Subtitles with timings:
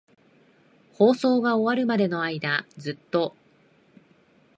[0.95, 3.35] 放送が終わるまでの間、ずっと。